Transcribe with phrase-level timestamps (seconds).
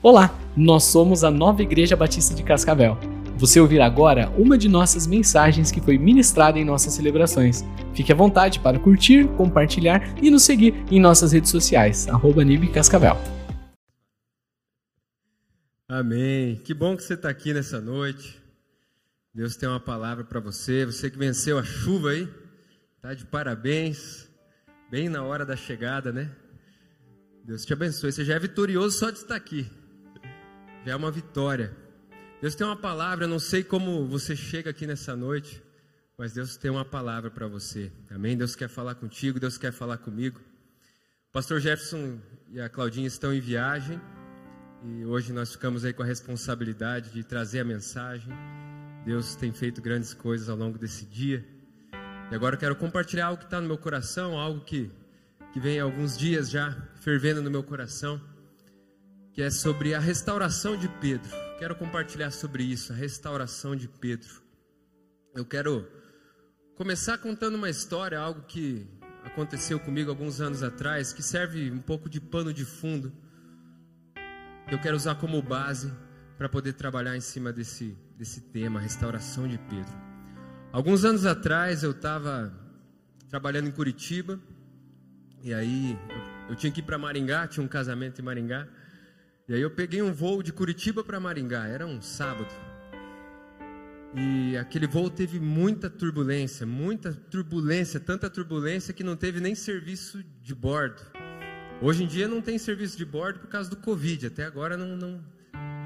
[0.00, 2.96] Olá, nós somos a Nova Igreja Batista de Cascavel.
[3.36, 7.64] Você ouvirá agora uma de nossas mensagens que foi ministrada em nossas celebrações.
[7.96, 12.06] Fique à vontade para curtir, compartilhar e nos seguir em nossas redes sociais,
[12.72, 13.16] Cascavel.
[15.88, 16.60] Amém.
[16.64, 18.40] Que bom que você está aqui nessa noite.
[19.34, 20.86] Deus tem uma palavra para você.
[20.86, 22.28] Você que venceu a chuva aí,
[23.02, 24.28] tá de parabéns.
[24.92, 26.30] Bem na hora da chegada, né?
[27.44, 28.12] Deus te abençoe.
[28.12, 29.68] Você já é vitorioso só de estar aqui
[30.88, 31.76] já é uma vitória.
[32.40, 35.62] Deus tem uma palavra, eu não sei como você chega aqui nessa noite,
[36.16, 37.92] mas Deus tem uma palavra para você.
[38.10, 38.38] Amém?
[38.38, 40.40] Deus quer falar contigo, Deus quer falar comigo.
[41.28, 42.18] O pastor Jefferson
[42.50, 44.00] e a Claudinha estão em viagem
[44.82, 48.32] e hoje nós ficamos aí com a responsabilidade de trazer a mensagem.
[49.04, 51.44] Deus tem feito grandes coisas ao longo desse dia.
[52.32, 54.90] E agora eu quero compartilhar algo que está no meu coração, algo que,
[55.52, 58.18] que vem há alguns dias já fervendo no meu coração
[59.38, 61.30] que é sobre a restauração de Pedro.
[61.60, 64.42] Quero compartilhar sobre isso, a restauração de Pedro.
[65.32, 65.88] Eu quero
[66.74, 68.84] começar contando uma história, algo que
[69.22, 73.12] aconteceu comigo alguns anos atrás, que serve um pouco de pano de fundo.
[74.68, 75.94] Eu quero usar como base
[76.36, 79.94] para poder trabalhar em cima desse, desse tema, restauração de Pedro.
[80.72, 82.52] Alguns anos atrás eu estava
[83.28, 84.40] trabalhando em Curitiba,
[85.44, 85.96] e aí
[86.48, 88.66] eu, eu tinha que ir para Maringá, tinha um casamento em Maringá.
[89.48, 92.52] E aí eu peguei um voo de Curitiba para Maringá, era um sábado.
[94.14, 100.22] E aquele voo teve muita turbulência, muita turbulência, tanta turbulência que não teve nem serviço
[100.42, 101.00] de bordo.
[101.80, 104.94] Hoje em dia não tem serviço de bordo por causa do Covid, até agora não,
[104.94, 105.24] não,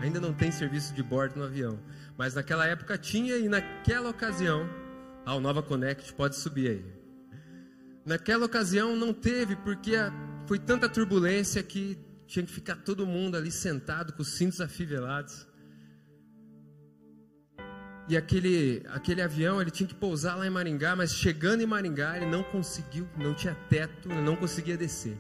[0.00, 1.78] ainda não tem serviço de bordo no avião.
[2.19, 4.69] Mas naquela época tinha e naquela ocasião,
[5.24, 6.84] ah, o Nova Connect pode subir aí.
[8.04, 9.92] Naquela ocasião não teve porque
[10.48, 11.97] foi tanta turbulência que
[12.33, 15.47] tinha que ficar todo mundo ali sentado com os cintos afivelados.
[18.08, 22.16] E aquele, aquele avião, ele tinha que pousar lá em Maringá, mas chegando em Maringá,
[22.16, 25.19] ele não conseguiu, não tinha teto, não conseguia descer.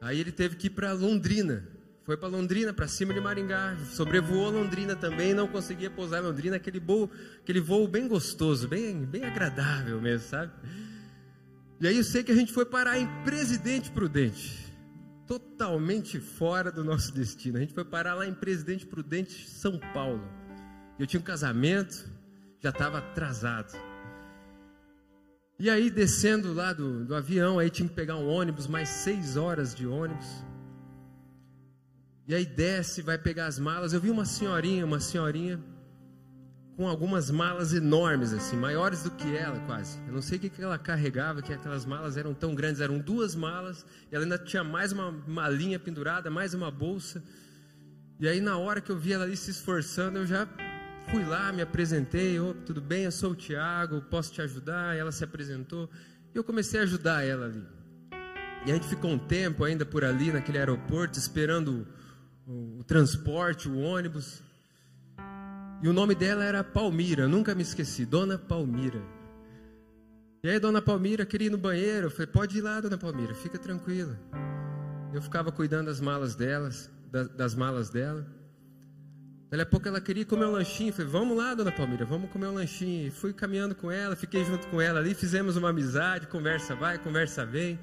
[0.00, 1.68] Aí ele teve que ir para Londrina.
[2.04, 6.56] Foi para Londrina, para cima de Maringá, sobrevoou Londrina também, não conseguia pousar em Londrina,
[6.56, 7.08] aquele voo,
[7.40, 10.52] aquele voo bem gostoso, bem, bem agradável mesmo, sabe?
[11.80, 14.71] E aí eu sei que a gente foi parar em Presidente Prudente
[15.26, 17.58] totalmente fora do nosso destino.
[17.58, 20.22] A gente foi parar lá em Presidente Prudente, São Paulo.
[20.98, 22.08] Eu tinha um casamento,
[22.60, 23.72] já estava atrasado.
[25.58, 29.36] E aí, descendo lá do, do avião, aí tinha que pegar um ônibus, mais seis
[29.36, 30.44] horas de ônibus.
[32.26, 33.92] E aí desce, vai pegar as malas.
[33.92, 35.60] Eu vi uma senhorinha, uma senhorinha
[36.76, 39.98] com algumas malas enormes, assim, maiores do que ela quase.
[40.06, 42.98] Eu não sei o que, que ela carregava, que aquelas malas eram tão grandes, eram
[42.98, 47.22] duas malas, e ela ainda tinha mais uma malinha pendurada, mais uma bolsa.
[48.18, 50.48] E aí, na hora que eu vi ela ali se esforçando, eu já
[51.10, 54.96] fui lá, me apresentei, oh, tudo bem, eu sou o Tiago, posso te ajudar?
[54.96, 55.90] E ela se apresentou,
[56.34, 57.62] e eu comecei a ajudar ela ali.
[58.64, 61.86] E a gente ficou um tempo ainda por ali, naquele aeroporto, esperando
[62.46, 64.40] o, o transporte, o ônibus.
[65.82, 69.02] E o nome dela era Palmira, nunca me esqueci, Dona Palmira.
[70.44, 72.06] E aí, Dona Palmira queria ir no banheiro.
[72.06, 74.18] Eu falei, pode ir lá, Dona Palmira, fica tranquila.
[75.12, 78.26] Eu ficava cuidando das malas delas, das, das malas dela.
[79.50, 80.90] Daí a pouco ela queria comer um lanchinho.
[80.90, 83.08] Eu falei, vamos lá, Dona Palmira, vamos comer um lanchinho.
[83.08, 86.96] E fui caminhando com ela, fiquei junto com ela ali, fizemos uma amizade, conversa vai,
[86.98, 87.78] conversa vem.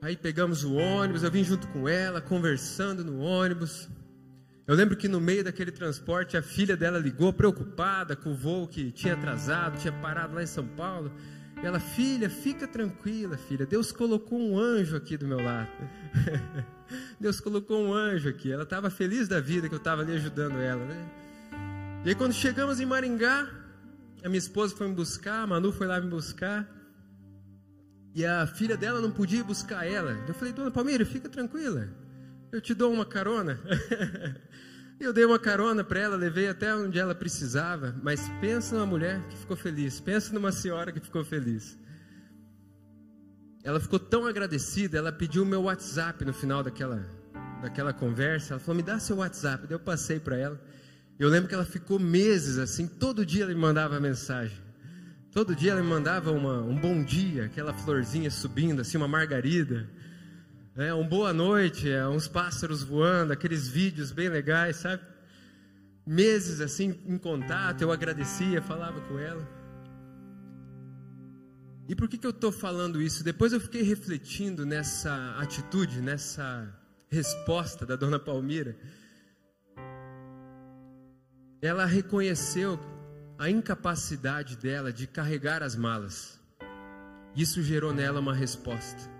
[0.00, 3.88] Aí pegamos o ônibus, eu vim junto com ela, conversando no ônibus.
[4.72, 8.66] Eu lembro que no meio daquele transporte a filha dela ligou preocupada com o voo
[8.66, 11.12] que tinha atrasado, tinha parado lá em São Paulo.
[11.62, 13.66] E ela, filha, fica tranquila, filha.
[13.66, 15.68] Deus colocou um anjo aqui do meu lado.
[17.20, 18.50] Deus colocou um anjo aqui.
[18.50, 21.10] Ela estava feliz da vida que eu estava ali ajudando ela, né?
[22.06, 23.46] E aí quando chegamos em Maringá,
[24.24, 26.66] a minha esposa foi me buscar, a Manu foi lá me buscar.
[28.14, 30.12] E a filha dela não podia ir buscar ela.
[30.26, 31.90] Eu falei, dona Palmeira, fica tranquila.
[32.52, 33.58] Eu te dou uma carona.
[35.00, 39.20] Eu dei uma carona para ela, levei até onde ela precisava, mas pensa numa mulher
[39.28, 41.76] que ficou feliz, pensa numa senhora que ficou feliz.
[43.64, 47.04] Ela ficou tão agradecida, ela pediu o meu WhatsApp no final daquela,
[47.62, 48.54] daquela conversa.
[48.54, 49.66] Ela falou: Me dá seu WhatsApp.
[49.66, 50.60] Daí eu passei para ela.
[51.18, 54.58] Eu lembro que ela ficou meses assim, todo dia ela me mandava mensagem.
[55.32, 59.88] Todo dia ela me mandava uma, um bom dia, aquela florzinha subindo, assim, uma margarida.
[60.74, 65.02] É, um boa noite, é, uns pássaros voando, aqueles vídeos bem legais, sabe?
[66.06, 69.46] Meses assim em contato, eu agradecia, falava com ela.
[71.86, 73.22] E por que, que eu estou falando isso?
[73.22, 76.74] Depois eu fiquei refletindo nessa atitude, nessa
[77.10, 78.74] resposta da dona Palmira,
[81.60, 82.80] ela reconheceu
[83.38, 86.40] a incapacidade dela de carregar as malas.
[87.36, 89.11] Isso gerou nela uma resposta.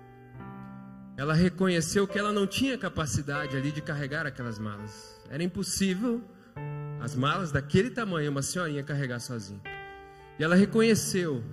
[1.15, 5.21] Ela reconheceu que ela não tinha capacidade ali de carregar aquelas malas.
[5.29, 6.23] Era impossível
[6.99, 9.61] as malas daquele tamanho uma senhorinha carregar sozinha.
[10.39, 11.43] E ela reconheceu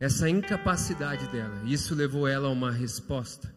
[0.00, 1.62] essa incapacidade dela.
[1.64, 3.54] Isso levou ela a uma resposta.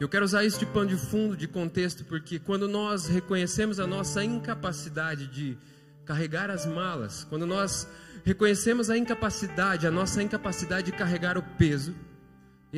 [0.00, 3.86] Eu quero usar isso de pano de fundo, de contexto, porque quando nós reconhecemos a
[3.86, 5.56] nossa incapacidade de
[6.04, 7.88] carregar as malas, quando nós
[8.24, 11.94] reconhecemos a incapacidade, a nossa incapacidade de carregar o peso,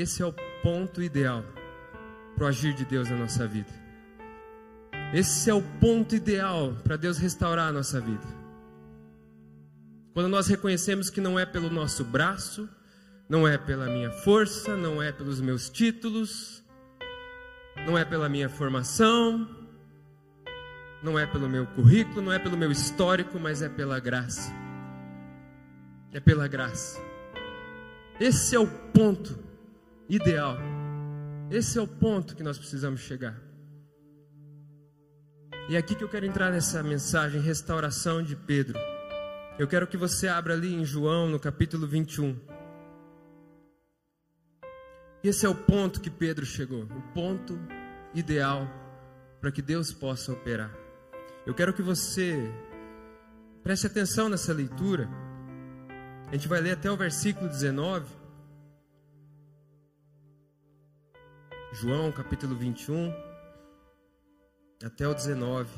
[0.01, 1.45] esse é o ponto ideal
[2.37, 3.71] para o agir de Deus na nossa vida.
[5.13, 8.27] Esse é o ponto ideal para Deus restaurar a nossa vida.
[10.15, 12.69] Quando nós reconhecemos que não é pelo nosso braço,
[13.29, 16.63] não é pela minha força, não é pelos meus títulos,
[17.85, 19.49] não é pela minha formação,
[21.03, 24.53] não é pelo meu currículo, não é pelo meu histórico, mas é pela graça.
[26.13, 27.01] É pela graça.
[28.21, 29.48] Esse é o ponto
[30.09, 30.57] ideal.
[31.51, 33.37] Esse é o ponto que nós precisamos chegar.
[35.69, 38.79] E é aqui que eu quero entrar nessa mensagem, restauração de Pedro.
[39.59, 42.39] Eu quero que você abra ali em João, no capítulo 21.
[45.23, 47.59] Esse é o ponto que Pedro chegou, o ponto
[48.15, 48.67] ideal
[49.41, 50.73] para que Deus possa operar.
[51.45, 52.51] Eu quero que você
[53.63, 55.09] preste atenção nessa leitura.
[56.29, 58.18] A gente vai ler até o versículo 19.
[61.71, 63.13] João capítulo 21,
[64.83, 65.69] até o 19.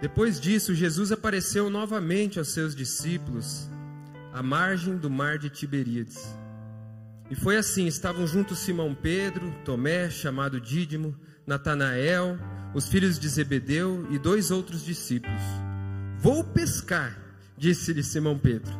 [0.00, 3.68] Depois disso, Jesus apareceu novamente aos seus discípulos
[4.32, 6.36] à margem do mar de Tiberíades.
[7.30, 11.16] E foi assim: estavam juntos Simão Pedro, Tomé, chamado Dídimo,
[11.46, 12.36] Natanael,
[12.74, 15.40] os filhos de Zebedeu e dois outros discípulos.
[16.18, 17.16] Vou pescar,
[17.56, 18.72] disse-lhe Simão Pedro.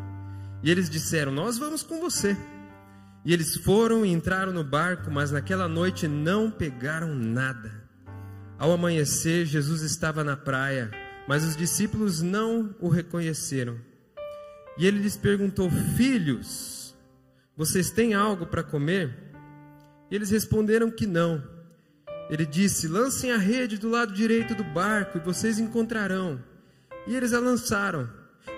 [0.64, 2.36] E eles disseram: Nós vamos com você.
[3.24, 7.82] E eles foram e entraram no barco, mas naquela noite não pegaram nada.
[8.58, 10.90] Ao amanhecer, Jesus estava na praia,
[11.28, 13.78] mas os discípulos não o reconheceram.
[14.76, 16.94] E ele lhes perguntou: Filhos,
[17.56, 19.16] vocês têm algo para comer?
[20.10, 21.42] E eles responderam que não.
[22.28, 26.42] Ele disse: Lancem a rede do lado direito do barco e vocês encontrarão.
[27.06, 28.08] E eles a lançaram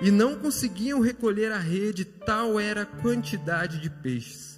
[0.01, 4.54] e não conseguiam recolher a rede, tal era a quantidade de peixes.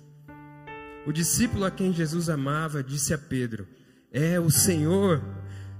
[1.06, 3.66] O discípulo a quem Jesus amava disse a Pedro:
[4.12, 5.22] É o Senhor.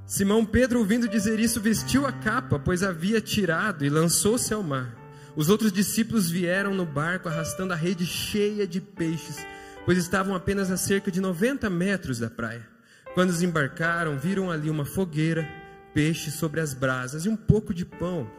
[0.06, 4.94] Simão Pedro, ouvindo dizer isso, vestiu a capa, pois havia tirado, e lançou-se ao mar.
[5.34, 9.44] Os outros discípulos vieram no barco arrastando a rede cheia de peixes,
[9.84, 12.64] pois estavam apenas a cerca de 90 metros da praia.
[13.12, 15.46] Quando desembarcaram, viram ali uma fogueira,
[15.93, 18.31] peixes sobre as brasas e um pouco de pão.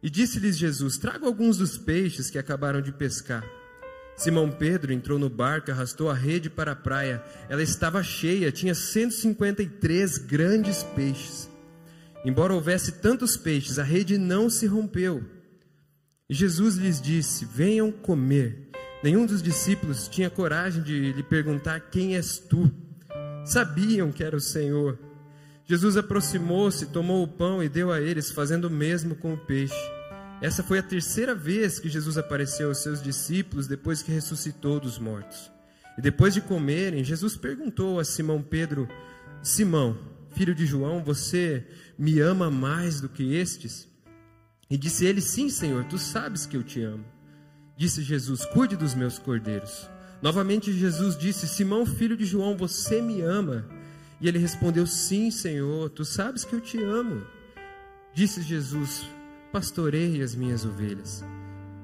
[0.00, 3.44] E disse-lhes Jesus: Trago alguns dos peixes que acabaram de pescar.
[4.16, 7.22] Simão Pedro entrou no barco arrastou a rede para a praia.
[7.48, 11.50] Ela estava cheia, tinha 153 grandes peixes.
[12.24, 15.22] Embora houvesse tantos peixes, a rede não se rompeu.
[16.28, 18.70] Jesus lhes disse: Venham comer.
[19.02, 22.70] Nenhum dos discípulos tinha coragem de lhe perguntar: Quem és tu?
[23.44, 24.98] sabiam que era o Senhor.
[25.66, 29.74] Jesus aproximou-se, tomou o pão e deu a eles, fazendo o mesmo com o peixe.
[30.44, 34.98] Essa foi a terceira vez que Jesus apareceu aos seus discípulos depois que ressuscitou dos
[34.98, 35.50] mortos.
[35.96, 38.86] E depois de comerem, Jesus perguntou a Simão Pedro:
[39.42, 39.96] Simão,
[40.34, 41.66] filho de João, você
[41.98, 43.88] me ama mais do que estes?
[44.68, 47.06] E disse ele: Sim, Senhor, tu sabes que eu te amo.
[47.74, 49.88] Disse Jesus: Cuide dos meus cordeiros.
[50.20, 53.66] Novamente Jesus disse: Simão, filho de João, você me ama?
[54.20, 57.26] E ele respondeu: Sim, Senhor, tu sabes que eu te amo.
[58.12, 59.06] Disse Jesus:
[59.54, 61.24] Pastorei as minhas ovelhas.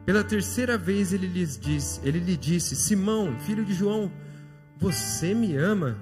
[0.04, 4.10] Pela terceira vez ele lhes disse, ele lhe disse: Simão, filho de João,
[4.76, 5.96] você me ama?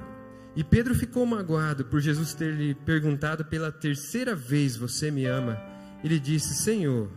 [0.56, 5.60] E Pedro ficou magoado por Jesus ter lhe perguntado pela terceira vez: Você me ama?
[6.02, 7.10] Ele disse: Senhor,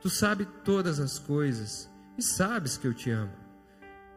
[0.00, 3.34] tu sabes todas as coisas e sabes que eu te amo.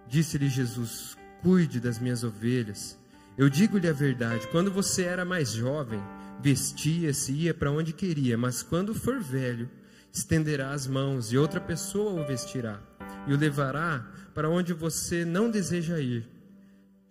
[0.07, 2.97] Disse-lhe Jesus: Cuide das minhas ovelhas.
[3.37, 6.01] Eu digo-lhe a verdade: quando você era mais jovem,
[6.41, 9.69] vestia-se e ia para onde queria, mas quando for velho,
[10.11, 12.79] estenderá as mãos e outra pessoa o vestirá
[13.27, 16.27] e o levará para onde você não deseja ir.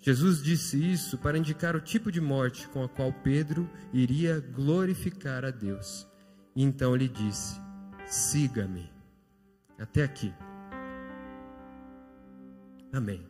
[0.01, 5.45] Jesus disse isso para indicar o tipo de morte com a qual Pedro iria glorificar
[5.45, 6.07] a Deus.
[6.55, 7.59] Então ele disse:
[8.07, 8.93] Siga-me.
[9.79, 10.33] Até aqui.
[12.93, 13.27] Amém.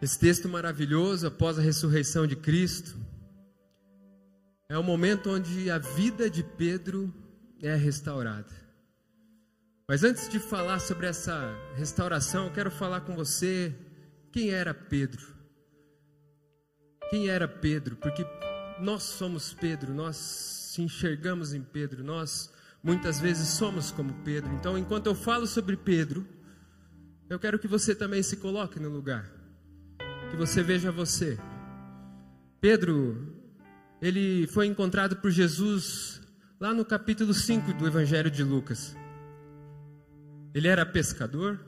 [0.00, 2.96] Esse texto maravilhoso, após a ressurreição de Cristo,
[4.70, 7.12] é o momento onde a vida de Pedro
[7.60, 8.54] é restaurada.
[9.88, 13.74] Mas antes de falar sobre essa restauração, eu quero falar com você
[14.30, 15.26] quem era Pedro.
[17.10, 17.96] Quem era Pedro?
[17.96, 18.24] Porque
[18.80, 24.54] nós somos Pedro, nós se enxergamos em Pedro, nós muitas vezes somos como Pedro.
[24.54, 26.24] Então, enquanto eu falo sobre Pedro,
[27.28, 29.28] eu quero que você também se coloque no lugar,
[30.30, 31.36] que você veja você.
[32.60, 33.39] Pedro,
[34.00, 36.22] ele foi encontrado por Jesus
[36.58, 38.96] lá no capítulo 5 do Evangelho de Lucas.
[40.54, 41.60] Ele era pescador.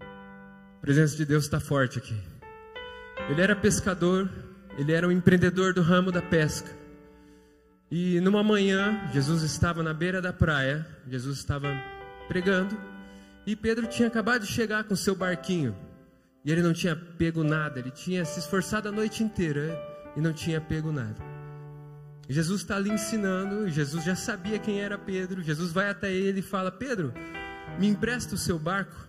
[0.00, 2.14] A presença de Deus está forte aqui.
[3.30, 4.30] Ele era pescador,
[4.76, 6.70] ele era um empreendedor do ramo da pesca.
[7.90, 11.68] E numa manhã, Jesus estava na beira da praia, Jesus estava
[12.28, 12.78] pregando,
[13.46, 15.74] e Pedro tinha acabado de chegar com seu barquinho.
[16.44, 19.76] E ele não tinha pego nada, ele tinha se esforçado a noite inteira
[20.16, 21.16] e não tinha pego nada.
[22.28, 25.42] Jesus está ali ensinando, Jesus já sabia quem era Pedro.
[25.42, 27.12] Jesus vai até ele e fala: Pedro,
[27.78, 29.08] me empresta o seu barco.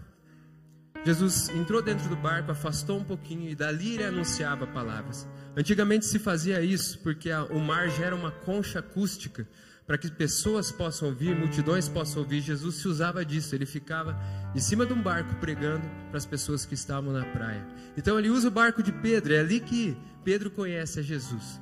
[1.05, 5.27] Jesus entrou dentro do barco, afastou um pouquinho e dali ele anunciava palavras.
[5.55, 9.47] Antigamente se fazia isso porque a, o mar gera uma concha acústica
[9.89, 12.41] para que pessoas possam ouvir, multidões possam ouvir.
[12.41, 14.15] Jesus se usava disso, ele ficava
[14.53, 17.65] em cima de um barco pregando para as pessoas que estavam na praia.
[17.97, 21.59] Então ele usa o barco de Pedro, é ali que Pedro conhece a Jesus.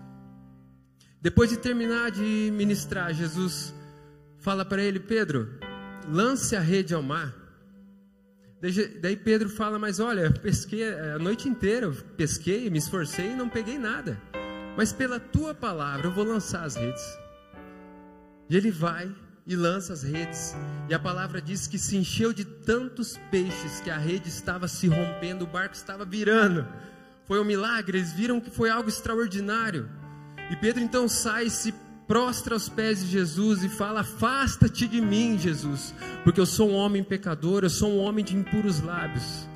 [1.22, 3.74] Depois de terminar de ministrar, Jesus
[4.40, 5.50] fala para ele: Pedro,
[6.06, 7.34] lance a rede ao mar.
[9.02, 13.36] Daí Pedro fala: Mas olha, eu pesquei a noite inteira, eu pesquei, me esforcei e
[13.38, 14.22] não peguei nada.
[14.76, 17.27] Mas pela tua palavra eu vou lançar as redes.
[18.50, 19.14] E ele vai
[19.46, 20.56] e lança as redes.
[20.90, 24.88] E a palavra diz que se encheu de tantos peixes que a rede estava se
[24.88, 26.68] rompendo, o barco estava virando.
[27.26, 29.90] Foi um milagre, eles viram que foi algo extraordinário.
[30.50, 31.74] E Pedro então sai, se
[32.08, 36.76] prostra aos pés de Jesus e fala: Afasta-te de mim, Jesus, porque eu sou um
[36.76, 39.48] homem pecador, eu sou um homem de impuros lábios.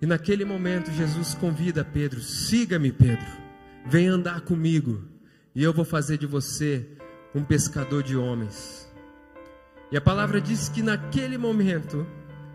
[0.00, 3.26] E naquele momento Jesus convida Pedro: Siga-me, Pedro,
[3.84, 5.04] vem andar comigo,
[5.54, 6.95] e eu vou fazer de você
[7.36, 8.90] um pescador de homens.
[9.92, 12.06] E a palavra diz que naquele momento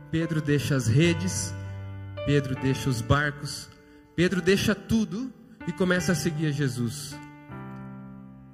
[0.09, 1.53] Pedro deixa as redes,
[2.25, 3.69] Pedro deixa os barcos,
[4.15, 5.31] Pedro deixa tudo
[5.67, 7.15] e começa a seguir a Jesus.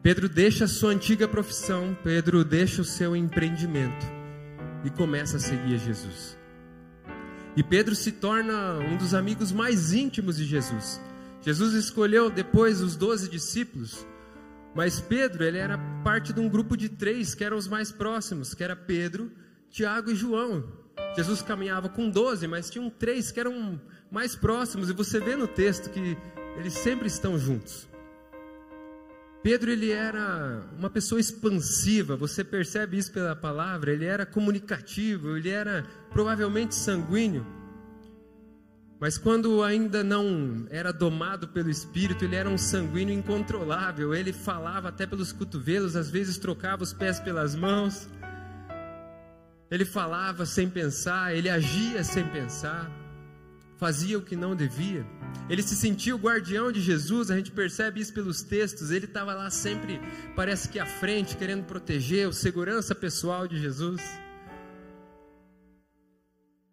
[0.04, 4.06] Pedro deixa a sua antiga profissão, Pedro deixa o seu empreendimento
[4.84, 6.38] e começa a seguir a Jesus.
[7.56, 11.02] E Pedro se torna um dos amigos mais íntimos de Jesus.
[11.42, 14.06] Jesus escolheu depois os doze discípulos,
[14.78, 18.54] mas Pedro ele era parte de um grupo de três que eram os mais próximos,
[18.54, 19.32] que era Pedro,
[19.72, 20.72] Tiago e João.
[21.16, 23.82] Jesus caminhava com doze, mas tinham três que eram
[24.12, 26.16] mais próximos, e você vê no texto que
[26.60, 27.90] eles sempre estão juntos.
[29.42, 35.50] Pedro ele era uma pessoa expansiva, você percebe isso pela palavra, ele era comunicativo, ele
[35.50, 37.57] era provavelmente sanguíneo.
[39.00, 44.14] Mas quando ainda não era domado pelo espírito, ele era um sanguíneo incontrolável.
[44.14, 48.10] Ele falava até pelos cotovelos, às vezes trocava os pés pelas mãos.
[49.70, 52.92] Ele falava sem pensar, ele agia sem pensar
[53.78, 55.06] fazia o que não devia.
[55.50, 58.92] Ele se sentia o guardião de Jesus, a gente percebe isso pelos textos.
[58.92, 60.02] Ele estava lá sempre,
[60.36, 64.02] parece que à frente, querendo proteger o segurança pessoal de Jesus.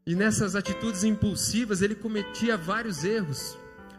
[0.06, 3.58] E nessas atitudes impulsivas, ele cometia vários erros.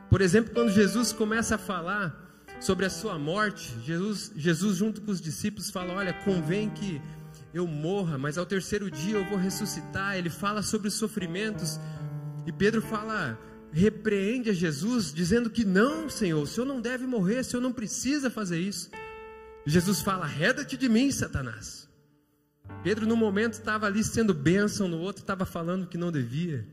[0.09, 2.23] Por exemplo, quando Jesus começa a falar
[2.59, 7.01] sobre a sua morte, Jesus, Jesus junto com os discípulos fala: Olha, convém que
[7.53, 10.15] eu morra, mas ao terceiro dia eu vou ressuscitar.
[10.15, 11.79] Ele fala sobre os sofrimentos
[12.45, 13.39] e Pedro fala,
[13.71, 17.73] repreende a Jesus, dizendo que não, Senhor, o Senhor não deve morrer, o Senhor não
[17.73, 18.89] precisa fazer isso.
[19.65, 21.89] Jesus fala: reda-te de mim, Satanás.
[22.85, 26.67] Pedro, no momento, estava ali sendo bênção, no outro, estava falando que não devia.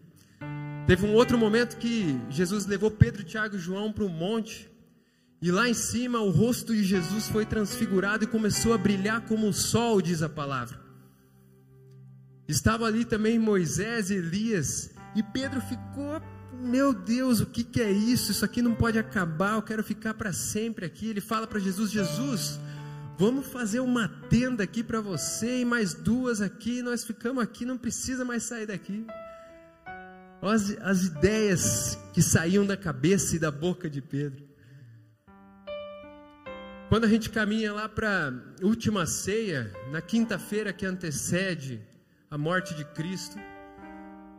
[0.87, 4.71] Teve um outro momento que Jesus levou Pedro, Tiago e João para um monte,
[5.41, 9.49] e lá em cima o rosto de Jesus foi transfigurado e começou a brilhar como
[9.49, 10.79] o sol, diz a palavra.
[12.47, 16.21] Estava ali também Moisés e Elias, e Pedro ficou,
[16.53, 18.33] meu Deus, o que, que é isso?
[18.33, 21.09] Isso aqui não pode acabar, eu quero ficar para sempre aqui.
[21.09, 22.61] Ele fala para Jesus: Jesus,
[23.23, 26.83] vamos fazer uma tenda aqui para você e mais duas aqui.
[26.83, 29.07] Nós ficamos aqui, não precisa mais sair daqui.
[30.43, 34.45] As, as ideias que saíam da cabeça e da boca de Pedro.
[36.89, 41.81] Quando a gente caminha lá para a última ceia, na quinta-feira que antecede
[42.29, 43.37] a morte de Cristo,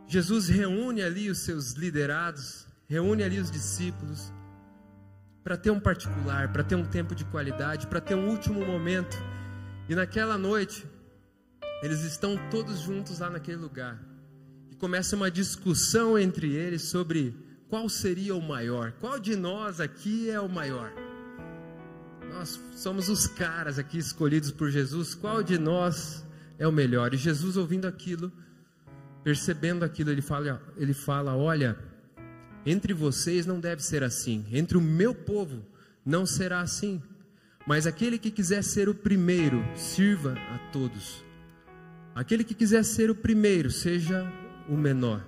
[0.06, 4.30] Jesus reúne ali os seus liderados, reúne ali os discípulos,
[5.44, 9.14] para ter um particular, para ter um tempo de qualidade, para ter um último momento.
[9.86, 10.86] E naquela noite,
[11.82, 14.02] eles estão todos juntos lá naquele lugar.
[14.70, 17.36] E começa uma discussão entre eles sobre
[17.68, 20.90] qual seria o maior, qual de nós aqui é o maior.
[22.32, 26.26] Nós somos os caras aqui escolhidos por Jesus, qual de nós
[26.58, 27.12] é o melhor?
[27.12, 28.32] E Jesus, ouvindo aquilo,
[29.22, 31.78] percebendo aquilo, ele fala, ele fala: Olha,
[32.66, 35.62] entre vocês não deve ser assim, entre o meu povo
[36.04, 37.02] não será assim.
[37.66, 41.24] Mas aquele que quiser ser o primeiro, sirva a todos.
[42.14, 44.30] Aquele que quiser ser o primeiro, seja
[44.68, 45.24] o menor.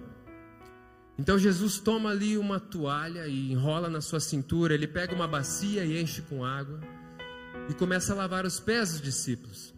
[1.18, 5.84] Então Jesus toma ali uma toalha e enrola na sua cintura, ele pega uma bacia
[5.84, 6.78] e enche com água
[7.70, 9.75] e começa a lavar os pés dos discípulos.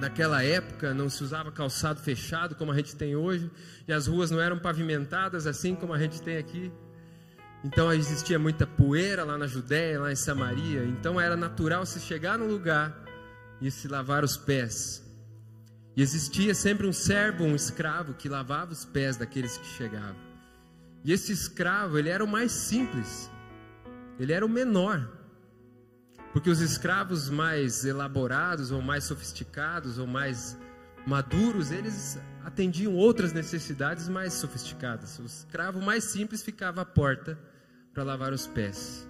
[0.00, 3.50] Naquela época não se usava calçado fechado como a gente tem hoje,
[3.86, 6.72] e as ruas não eram pavimentadas assim como a gente tem aqui.
[7.64, 10.84] Então existia muita poeira lá na Judéia, lá em Samaria.
[10.84, 12.94] Então era natural se chegar no lugar
[13.60, 15.02] e se lavar os pés.
[15.96, 20.26] E existia sempre um servo, um escravo que lavava os pés daqueles que chegavam.
[21.02, 23.30] E esse escravo, ele era o mais simples.
[24.18, 25.15] Ele era o menor.
[26.36, 30.54] Porque os escravos mais elaborados, ou mais sofisticados, ou mais
[31.06, 35.18] maduros, eles atendiam outras necessidades mais sofisticadas.
[35.18, 37.38] O escravo mais simples ficava à porta
[37.94, 39.08] para lavar os pés.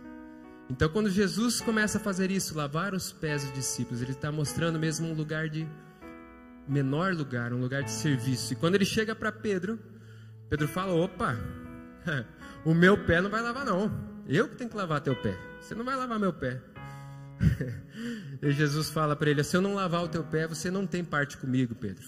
[0.70, 4.78] Então, quando Jesus começa a fazer isso, lavar os pés dos discípulos, ele está mostrando
[4.78, 5.68] mesmo um lugar de
[6.68, 8.52] menor lugar, um lugar de serviço.
[8.52, 9.80] E quando ele chega para Pedro,
[10.48, 11.36] Pedro fala: opa,
[12.64, 13.90] o meu pé não vai lavar, não.
[14.28, 15.36] Eu que tenho que lavar teu pé.
[15.60, 16.62] Você não vai lavar meu pé.
[18.42, 21.04] e Jesus fala para ele: Se eu não lavar o teu pé, você não tem
[21.04, 22.06] parte comigo, Pedro.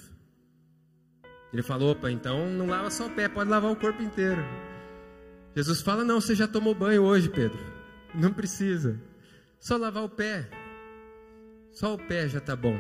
[1.53, 4.43] Ele falou: opa, então não lava só o pé, pode lavar o corpo inteiro.
[5.55, 7.59] Jesus fala: Não, você já tomou banho hoje, Pedro.
[8.15, 9.01] Não precisa.
[9.59, 10.49] Só lavar o pé.
[11.73, 12.79] Só o pé já está bom.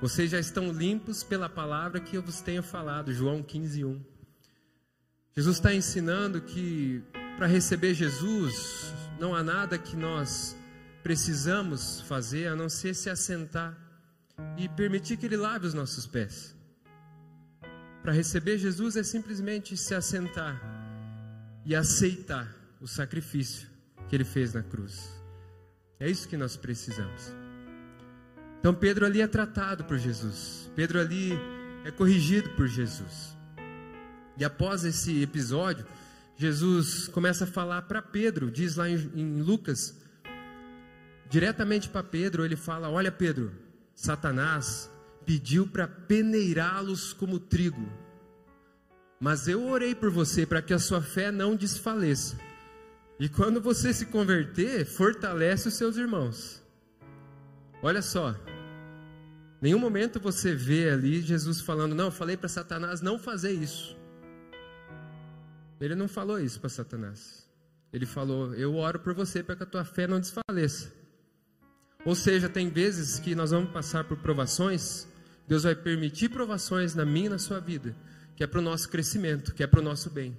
[0.00, 3.12] Vocês já estão limpos pela palavra que eu vos tenho falado.
[3.12, 4.04] João 15, 1.
[5.34, 7.02] Jesus está ensinando que
[7.36, 10.56] para receber Jesus, não há nada que nós
[11.06, 13.78] precisamos fazer a não ser se assentar
[14.58, 16.52] e permitir que Ele lave os nossos pés.
[18.02, 20.60] Para receber Jesus é simplesmente se assentar
[21.64, 23.68] e aceitar o sacrifício
[24.08, 25.08] que Ele fez na cruz.
[26.00, 27.32] É isso que nós precisamos.
[28.58, 30.68] Então Pedro ali é tratado por Jesus.
[30.74, 31.34] Pedro ali
[31.84, 33.36] é corrigido por Jesus.
[34.36, 35.86] E após esse episódio,
[36.36, 40.04] Jesus começa a falar para Pedro, diz lá em, Lucas
[41.28, 43.52] diretamente para Pedro, ele fala: Olha, Pedro,
[43.94, 44.90] Satanás
[45.24, 47.86] pediu para peneirá-los como trigo,
[49.18, 52.36] mas eu orei por você para que a sua fé não desfaleça.
[53.18, 56.62] E quando você se converter, fortalece os seus irmãos.
[57.82, 58.34] Olha só,
[59.60, 63.96] nenhum momento você vê ali Jesus falando: Não, eu falei para Satanás não fazer isso.
[65.80, 67.48] Ele não falou isso para Satanás.
[67.92, 70.92] Ele falou: Eu oro por você para que a tua fé não desfaleça.
[72.06, 75.08] Ou seja, tem vezes que nós vamos passar por provações,
[75.48, 77.96] Deus vai permitir provações na minha e na sua vida,
[78.36, 80.38] que é para o nosso crescimento, que é para o nosso bem.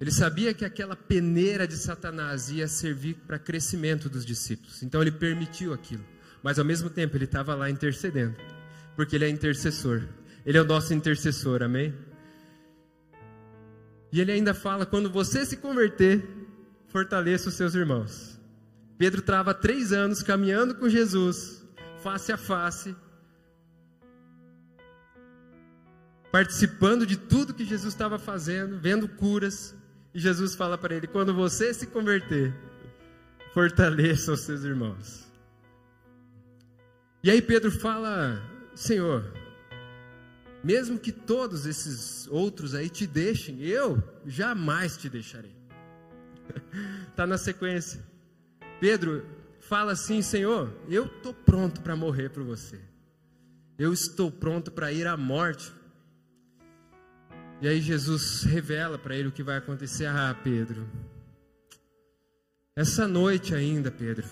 [0.00, 5.12] Ele sabia que aquela peneira de Satanás ia servir para crescimento dos discípulos, então ele
[5.12, 6.04] permitiu aquilo,
[6.42, 8.36] mas ao mesmo tempo ele estava lá intercedendo,
[8.96, 10.04] porque ele é intercessor,
[10.46, 11.94] ele é o nosso intercessor, amém?
[14.10, 16.26] E ele ainda fala: quando você se converter,
[16.88, 18.35] fortaleça os seus irmãos.
[18.98, 21.64] Pedro trava três anos caminhando com Jesus,
[22.02, 22.96] face a face,
[26.32, 29.74] participando de tudo que Jesus estava fazendo, vendo curas.
[30.14, 32.54] E Jesus fala para ele: quando você se converter,
[33.52, 35.26] fortaleça os seus irmãos.
[37.22, 38.40] E aí Pedro fala:
[38.74, 39.30] Senhor,
[40.62, 45.54] mesmo que todos esses outros aí te deixem, eu jamais te deixarei.
[47.10, 48.05] Está na sequência.
[48.80, 49.24] Pedro
[49.60, 52.80] fala assim: Senhor, eu estou pronto para morrer por você.
[53.78, 55.72] Eu estou pronto para ir à morte.
[57.60, 60.06] E aí Jesus revela para ele o que vai acontecer.
[60.06, 60.86] Ah, Pedro,
[62.74, 64.26] essa noite ainda, Pedro,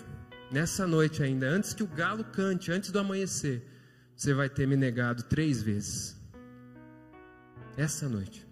[0.51, 3.63] nessa noite ainda, antes que o galo cante, antes do amanhecer,
[4.15, 6.15] você vai ter me negado três vezes.
[7.75, 8.47] Essa noite.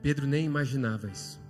[0.00, 1.41] Pedro nem imaginava isso.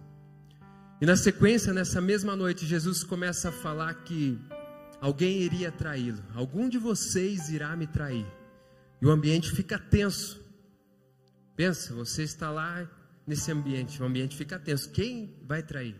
[1.03, 4.39] E na sequência, nessa mesma noite, Jesus começa a falar que
[5.01, 6.23] alguém iria traí-lo.
[6.33, 8.25] Algum de vocês irá me trair.
[9.01, 10.41] E o ambiente fica tenso.
[11.57, 12.89] Pensa, você está lá
[13.27, 14.91] nesse ambiente, o ambiente fica tenso.
[14.91, 15.97] Quem vai trair?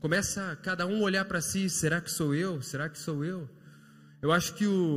[0.00, 2.62] Começa cada um olhar para si: será que sou eu?
[2.62, 3.46] Será que sou eu?
[4.22, 4.96] Eu acho que o,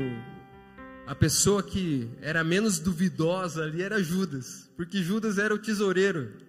[1.06, 6.43] a pessoa que era menos duvidosa ali era Judas, porque Judas era o tesoureiro.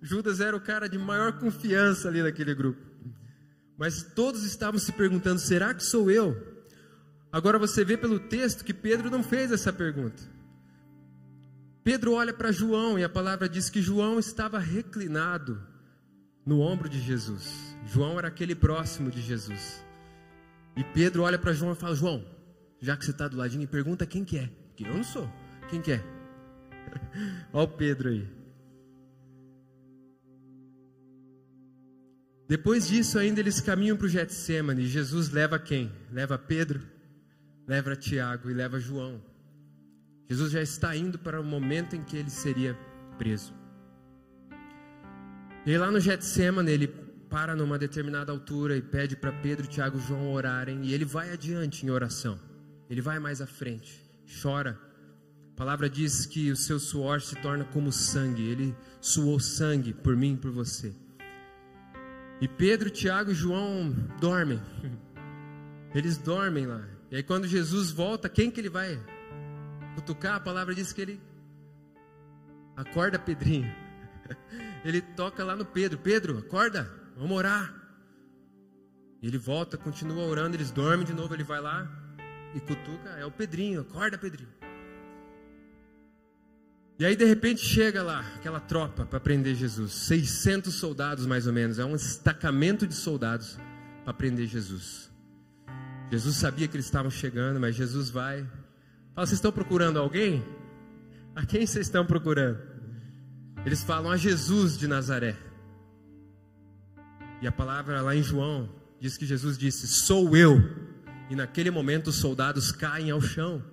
[0.00, 2.80] Judas era o cara de maior confiança ali naquele grupo.
[3.76, 6.36] Mas todos estavam se perguntando: será que sou eu?
[7.32, 10.22] Agora você vê pelo texto que Pedro não fez essa pergunta.
[11.84, 15.62] Pedro olha para João e a palavra diz que João estava reclinado
[16.44, 17.76] no ombro de Jesus.
[17.86, 19.82] João era aquele próximo de Jesus.
[20.76, 22.24] E Pedro olha para João e fala: João,
[22.80, 24.50] já que você está do ladinho, pergunta quem que é.
[24.76, 25.30] Que eu não sou.
[25.68, 26.04] Quem que é?
[27.52, 28.39] Olha o Pedro aí.
[32.50, 34.84] Depois disso, ainda eles caminham para o Getsemane.
[34.84, 35.88] Jesus leva quem?
[36.10, 36.82] Leva Pedro,
[37.64, 39.22] leva Tiago e leva João.
[40.28, 42.76] Jesus já está indo para o momento em que ele seria
[43.16, 43.54] preso.
[45.64, 50.08] E lá no Getsemane, ele para numa determinada altura e pede para Pedro, Tiago e
[50.08, 50.84] João orarem.
[50.84, 52.36] E ele vai adiante em oração.
[52.90, 54.02] Ele vai mais à frente,
[54.42, 54.76] chora.
[55.52, 58.42] A palavra diz que o seu suor se torna como sangue.
[58.42, 60.92] Ele suou sangue por mim e por você.
[62.40, 64.60] E Pedro, Tiago e João dormem.
[65.94, 66.82] Eles dormem lá.
[67.10, 68.98] E aí quando Jesus volta, quem que ele vai
[69.94, 70.36] cutucar?
[70.36, 71.20] A palavra diz que ele
[72.76, 73.70] acorda Pedrinho.
[74.82, 75.98] Ele toca lá no Pedro.
[75.98, 77.74] Pedro, acorda, vamos orar.
[79.22, 81.86] Ele volta, continua orando, eles dormem de novo, ele vai lá
[82.54, 84.48] e cutuca, é o Pedrinho, acorda Pedrinho.
[87.00, 91.52] E aí de repente chega lá aquela tropa para prender Jesus, 600 soldados mais ou
[91.52, 93.58] menos, é um destacamento de soldados
[94.04, 95.10] para prender Jesus.
[96.10, 98.42] Jesus sabia que eles estavam chegando, mas Jesus vai.
[99.14, 100.44] Fala, vocês estão procurando alguém?
[101.34, 102.58] A quem vocês estão procurando?
[103.64, 105.38] Eles falam a Jesus de Nazaré.
[107.40, 108.68] E a palavra lá em João
[109.00, 110.58] diz que Jesus disse: Sou eu.
[111.30, 113.64] E naquele momento os soldados caem ao chão.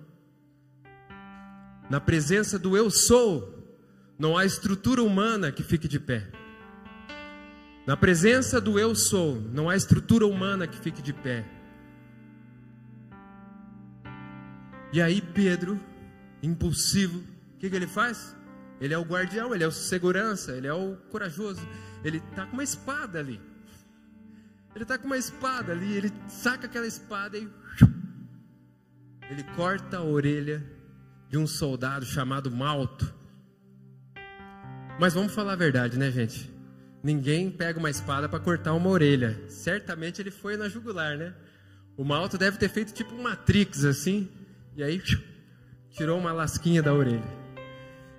[1.90, 3.66] Na presença do eu sou,
[4.18, 6.28] não há estrutura humana que fique de pé.
[7.86, 11.46] Na presença do eu sou, não há estrutura humana que fique de pé.
[14.92, 15.80] E aí Pedro,
[16.42, 18.36] impulsivo, o que, que ele faz?
[18.80, 21.66] Ele é o guardião, ele é o segurança, ele é o corajoso.
[22.04, 23.40] Ele está com uma espada ali.
[24.74, 27.48] Ele está com uma espada ali, ele saca aquela espada e
[29.30, 30.77] ele corta a orelha
[31.28, 33.12] de um soldado chamado Malto.
[34.98, 36.50] Mas vamos falar a verdade, né, gente?
[37.02, 39.40] Ninguém pega uma espada para cortar uma orelha.
[39.48, 41.34] Certamente ele foi na jugular, né?
[41.96, 44.28] O Malto deve ter feito tipo um Matrix assim,
[44.76, 45.02] e aí
[45.90, 47.38] tirou uma lasquinha da orelha.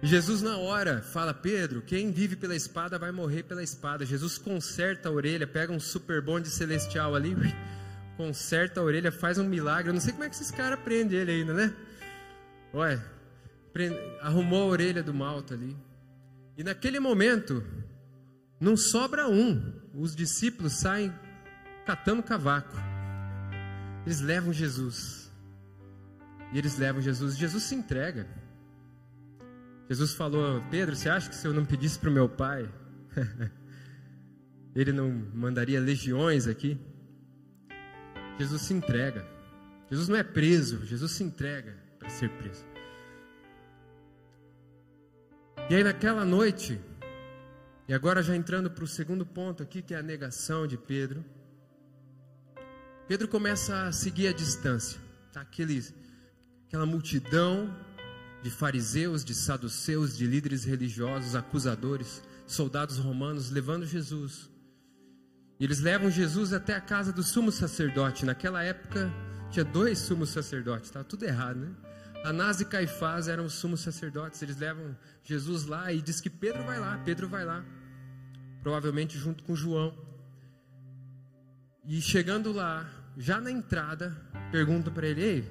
[0.02, 4.06] Jesus na hora fala: Pedro, quem vive pela espada vai morrer pela espada.
[4.06, 7.36] Jesus conserta a orelha, pega um super bonde celestial ali,
[8.16, 9.90] conserta a orelha, faz um milagre.
[9.90, 11.74] Eu não sei como é que esses caras prendem ele ainda, né?
[12.74, 13.04] Olha,
[14.22, 15.76] arrumou a orelha do malto ali.
[16.58, 17.64] E naquele momento,
[18.60, 19.74] não sobra um.
[19.94, 21.14] Os discípulos saem
[21.86, 22.76] catando cavaco.
[24.06, 25.32] Eles levam Jesus.
[26.54, 27.38] E eles levam Jesus.
[27.38, 28.28] Jesus se entrega.
[29.90, 32.70] Jesus falou: Pedro, você acha que se eu não pedisse para o meu pai,
[34.76, 36.80] ele não mandaria legiões aqui?
[38.38, 39.26] Jesus se entrega.
[39.90, 42.66] Jesus não é preso, Jesus se entrega ser preso.
[45.70, 46.80] E aí naquela noite,
[47.88, 51.24] e agora já entrando para o segundo ponto aqui, que é a negação de Pedro.
[53.08, 55.00] Pedro começa a seguir a distância,
[55.32, 55.42] tá?
[55.42, 55.94] Aqueles,
[56.68, 57.76] aquela multidão
[58.42, 64.50] de fariseus, de saduceus, de líderes religiosos, acusadores, soldados romanos levando Jesus.
[65.60, 68.26] E eles levam Jesus até a casa do sumo sacerdote.
[68.26, 69.12] Naquela época
[69.52, 71.72] tinha dois sumos sacerdotes, estava tudo errado, né?
[72.24, 74.42] Anás e Caifás eram os sumos sacerdotes.
[74.42, 77.64] Eles levam Jesus lá e diz que Pedro vai lá, Pedro vai lá,
[78.62, 79.98] provavelmente junto com João.
[81.86, 84.16] E chegando lá, já na entrada,
[84.52, 85.48] perguntam para ele: Ei,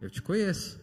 [0.00, 0.80] eu te conheço.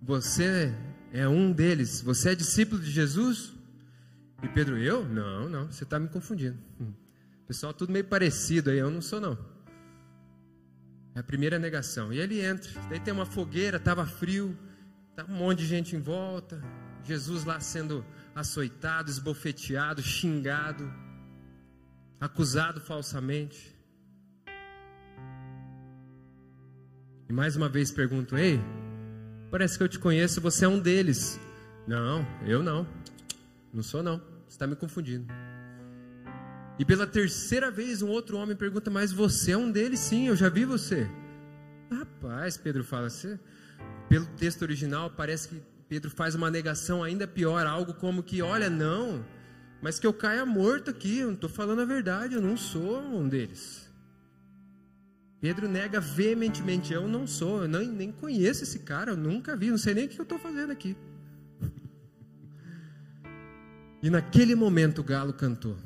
[0.00, 0.72] Você
[1.12, 2.00] é um deles.
[2.00, 3.52] Você é discípulo de Jesus?
[4.42, 5.04] E Pedro, eu?
[5.06, 6.58] Não, não, você está me confundindo.
[6.80, 6.92] Hum.
[7.46, 9.38] Pessoal, tudo meio parecido aí, eu não sou não.
[11.14, 12.12] É a primeira negação.
[12.12, 14.58] E ele entra, daí tem uma fogueira, estava frio,
[15.14, 16.60] tá um monte de gente em volta.
[17.04, 20.92] Jesus lá sendo açoitado, esbofeteado, xingado,
[22.20, 23.74] acusado falsamente.
[27.28, 28.58] E mais uma vez pergunto: Ei,
[29.50, 31.38] parece que eu te conheço, você é um deles.
[31.86, 32.86] Não, eu não.
[33.72, 34.18] Não sou não.
[34.18, 35.26] Você está me confundindo.
[36.78, 40.00] E pela terceira vez um outro homem pergunta: Mas você é um deles?
[40.00, 41.08] Sim, eu já vi você.
[41.90, 43.38] Rapaz, Pedro fala assim.
[44.08, 48.68] Pelo texto original, parece que Pedro faz uma negação ainda pior, algo como que: Olha,
[48.68, 49.24] não,
[49.80, 53.00] mas que eu caia morto aqui, eu não estou falando a verdade, eu não sou
[53.00, 53.88] um deles.
[55.40, 59.70] Pedro nega veementemente: Eu não sou, eu nem, nem conheço esse cara, eu nunca vi,
[59.70, 60.96] não sei nem o que eu estou fazendo aqui.
[64.02, 65.76] E naquele momento o galo cantou.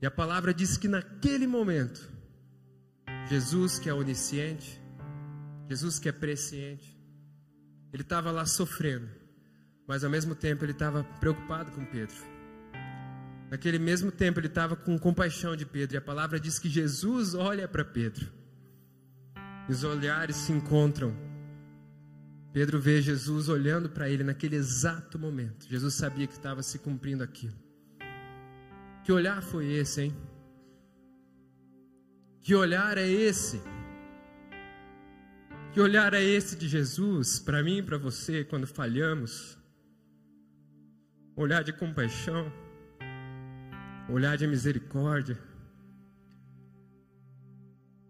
[0.00, 2.08] E a palavra diz que naquele momento,
[3.28, 4.80] Jesus, que é onisciente,
[5.68, 6.96] Jesus, que é presciente,
[7.92, 9.08] ele estava lá sofrendo,
[9.86, 12.16] mas ao mesmo tempo ele estava preocupado com Pedro.
[13.50, 17.34] Naquele mesmo tempo ele estava com compaixão de Pedro, e a palavra diz que Jesus
[17.34, 18.30] olha para Pedro,
[19.68, 21.14] os olhares se encontram.
[22.52, 25.68] Pedro vê Jesus olhando para ele naquele exato momento.
[25.68, 27.67] Jesus sabia que estava se cumprindo aquilo.
[29.08, 30.16] Que olhar foi esse, hein?
[32.42, 33.58] Que olhar é esse?
[35.72, 39.56] Que olhar é esse de Jesus para mim e para você quando falhamos?
[41.34, 42.52] Olhar de compaixão,
[44.10, 45.38] olhar de misericórdia.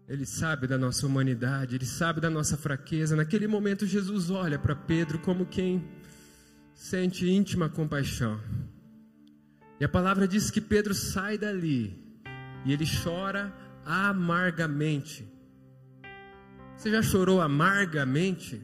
[0.05, 3.15] Ele sabe da nossa humanidade, ele sabe da nossa fraqueza.
[3.15, 5.81] Naquele momento, Jesus olha para Pedro como quem
[6.75, 8.37] sente íntima compaixão.
[9.79, 11.97] E a palavra diz que Pedro sai dali
[12.65, 13.53] e ele chora
[13.85, 15.25] amargamente.
[16.75, 18.61] Você já chorou amargamente?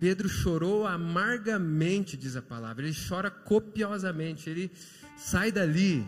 [0.00, 2.84] Pedro chorou amargamente, diz a palavra.
[2.84, 4.50] Ele chora copiosamente.
[4.50, 4.70] Ele
[5.16, 6.06] sai dali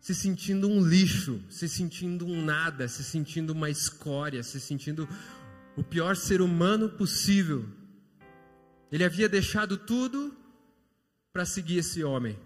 [0.00, 5.06] se sentindo um lixo, se sentindo um nada, se sentindo uma escória, se sentindo
[5.76, 7.68] o pior ser humano possível.
[8.90, 10.34] Ele havia deixado tudo
[11.32, 12.38] para seguir esse homem.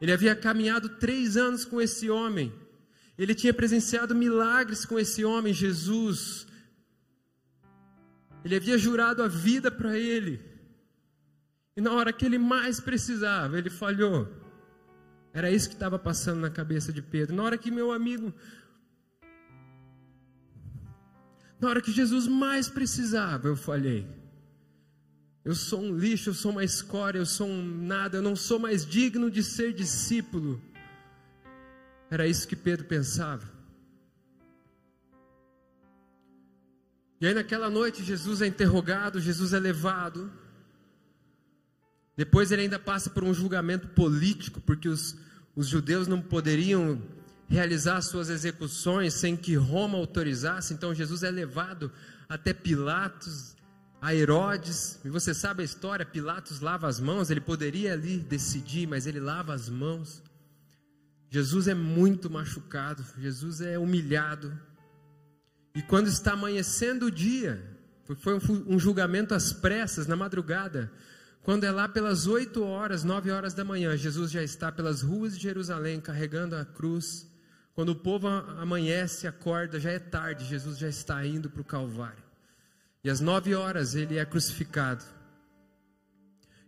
[0.00, 2.52] Ele havia caminhado três anos com esse homem.
[3.18, 6.46] Ele tinha presenciado milagres com esse homem, Jesus.
[8.44, 10.40] Ele havia jurado a vida para ele.
[11.76, 14.28] E na hora que ele mais precisava, ele falhou.
[15.32, 17.36] Era isso que estava passando na cabeça de Pedro.
[17.36, 18.32] Na hora que meu amigo.
[21.60, 24.19] Na hora que Jesus mais precisava, eu falhei.
[25.44, 28.58] Eu sou um lixo, eu sou uma escória, eu sou um nada, eu não sou
[28.58, 30.60] mais digno de ser discípulo.
[32.10, 33.48] Era isso que Pedro pensava.
[37.20, 40.30] E aí naquela noite Jesus é interrogado, Jesus é levado.
[42.16, 45.16] Depois ele ainda passa por um julgamento político, porque os,
[45.56, 47.00] os judeus não poderiam
[47.48, 50.74] realizar suas execuções sem que Roma autorizasse.
[50.74, 51.90] Então Jesus é levado
[52.28, 53.56] até Pilatos,
[54.00, 58.86] a Herodes, e você sabe a história, Pilatos lava as mãos, ele poderia ali decidir,
[58.86, 60.22] mas ele lava as mãos.
[61.28, 64.58] Jesus é muito machucado, Jesus é humilhado.
[65.74, 67.62] E quando está amanhecendo o dia,
[68.18, 70.90] foi um julgamento às pressas, na madrugada,
[71.42, 75.36] quando é lá pelas oito horas, nove horas da manhã, Jesus já está pelas ruas
[75.36, 77.26] de Jerusalém carregando a cruz.
[77.74, 82.29] Quando o povo amanhece, acorda, já é tarde, Jesus já está indo para o Calvário.
[83.02, 85.04] E às nove horas ele é crucificado.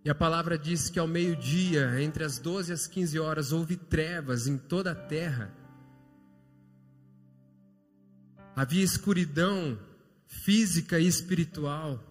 [0.05, 3.77] E a palavra diz que ao meio-dia, entre as doze e as quinze horas, houve
[3.77, 5.55] trevas em toda a terra.
[8.57, 9.79] Havia escuridão
[10.27, 12.03] física e espiritual.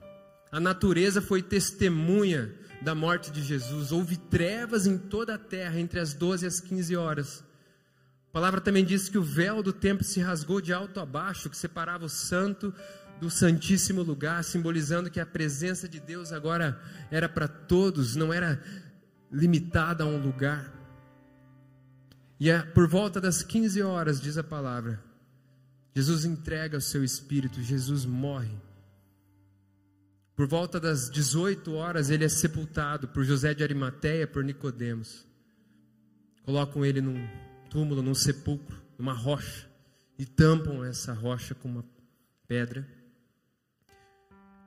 [0.51, 3.91] A natureza foi testemunha da morte de Jesus.
[3.91, 7.43] Houve trevas em toda a terra entre as doze e as quinze horas.
[8.29, 11.49] A palavra também diz que o véu do templo se rasgou de alto a baixo,
[11.49, 12.73] que separava o santo
[13.21, 16.81] do Santíssimo Lugar, simbolizando que a presença de Deus agora
[17.11, 18.59] era para todos, não era
[19.31, 20.73] limitada a um lugar.
[22.39, 24.99] E é por volta das 15 horas, diz a palavra,
[25.95, 28.57] Jesus entrega o seu espírito, Jesus morre.
[30.35, 35.27] Por volta das 18 horas, ele é sepultado por José de Arimateia, por Nicodemos.
[36.41, 37.27] Colocam ele num
[37.69, 39.69] túmulo, num sepulcro, numa rocha,
[40.17, 41.85] e tampam essa rocha com uma
[42.47, 43.00] pedra.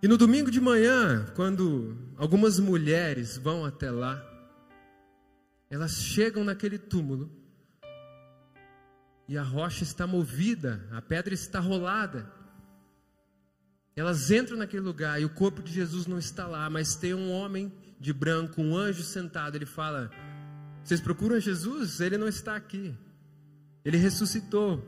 [0.05, 4.23] E no domingo de manhã, quando algumas mulheres vão até lá,
[5.71, 7.35] elas chegam naquele túmulo
[9.27, 12.31] e a rocha está movida, a pedra está rolada.
[13.97, 17.33] Elas entram naquele lugar e o corpo de Jesus não está lá, mas tem um
[17.33, 19.57] homem de branco, um anjo sentado.
[19.57, 20.11] Ele fala:
[20.85, 21.99] Vocês procuram Jesus?
[22.01, 22.95] Ele não está aqui.
[23.83, 24.87] Ele ressuscitou.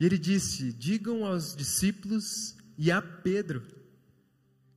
[0.00, 3.62] E ele disse: Digam aos discípulos e a Pedro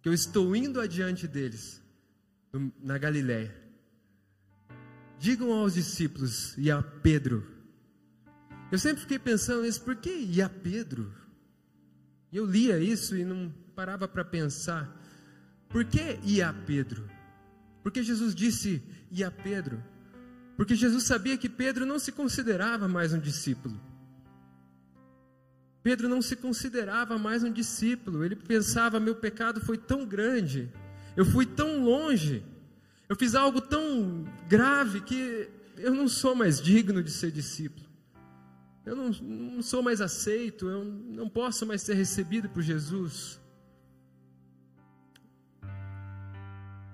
[0.06, 1.82] que eu estou indo adiante deles
[2.80, 3.56] na Galiléia.
[5.20, 7.44] Digam aos discípulos e a Pedro.
[8.72, 11.12] Eu sempre fiquei pensando nisso, por que e a Pedro?
[12.32, 14.96] Eu lia isso e não parava para pensar.
[15.70, 17.10] Por que e a Pedro?
[17.82, 19.84] Porque Jesus disse e a Pedro?
[20.56, 23.82] Porque Jesus sabia que Pedro não se considerava mais um discípulo.
[25.86, 28.26] Pedro não se considerava mais um discípulo.
[28.26, 30.68] Ele pensava: meu pecado foi tão grande,
[31.16, 32.44] eu fui tão longe,
[33.08, 37.86] eu fiz algo tão grave que eu não sou mais digno de ser discípulo.
[38.84, 43.40] Eu não, não sou mais aceito, eu não posso mais ser recebido por Jesus.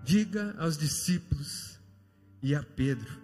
[0.03, 1.79] Diga aos discípulos
[2.43, 3.20] e a Pedro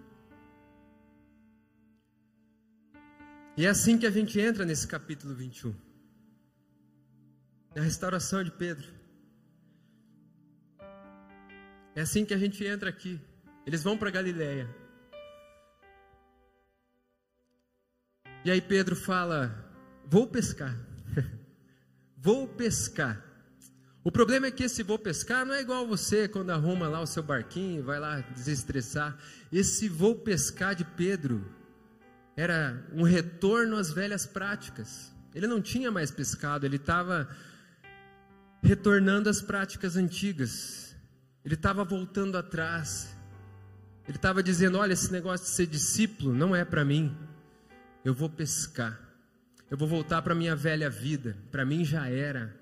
[3.57, 5.73] E é assim que a gente entra nesse capítulo 21.
[7.75, 8.87] Na restauração de Pedro.
[11.95, 13.19] É assim que a gente entra aqui.
[13.65, 14.69] Eles vão para Galiléia.
[18.45, 19.73] E aí Pedro fala:
[20.05, 20.77] Vou pescar.
[22.15, 23.25] vou pescar.
[24.03, 27.07] O problema é que esse vou pescar não é igual você quando arruma lá o
[27.07, 29.17] seu barquinho, vai lá desestressar.
[29.51, 31.56] Esse vou pescar de Pedro
[32.37, 35.11] era um retorno às velhas práticas.
[35.33, 37.27] Ele não tinha mais pescado, ele estava
[38.61, 40.95] retornando às práticas antigas.
[41.43, 43.17] Ele estava voltando atrás.
[44.07, 47.17] Ele estava dizendo: Olha, esse negócio de ser discípulo não é para mim.
[48.05, 48.99] Eu vou pescar.
[49.69, 51.35] Eu vou voltar para minha velha vida.
[51.49, 52.55] Para mim já era.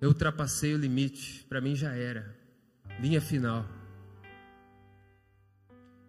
[0.00, 1.44] Eu ultrapassei o limite.
[1.48, 2.36] Para mim já era.
[3.00, 3.79] Linha final.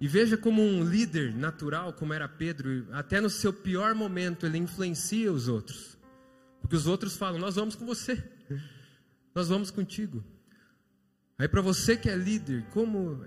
[0.02, 4.58] E veja como um líder natural, como era Pedro, até no seu pior momento ele
[4.58, 5.96] influencia os outros.
[6.60, 8.22] Porque os outros falam: Nós vamos com você,
[9.36, 10.24] nós vamos contigo.
[11.38, 13.24] Aí, para você que é líder, como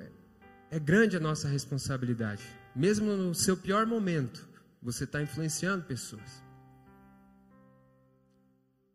[0.68, 2.42] é grande a nossa responsabilidade,
[2.74, 4.48] mesmo no seu pior momento,
[4.82, 6.42] você está influenciando pessoas.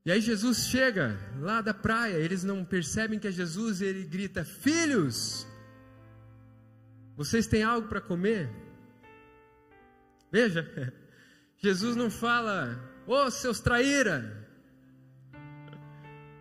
[0.05, 4.43] E aí Jesus chega lá da praia, eles não percebem que é Jesus ele grita:
[4.43, 5.47] Filhos,
[7.19, 8.49] vocês têm algo para comer?
[10.31, 10.65] Veja,
[11.59, 14.47] Jesus não fala, ô oh, seus traíra,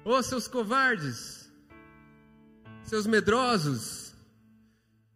[0.05, 1.53] ô oh, seus covardes,
[2.85, 4.15] seus medrosos.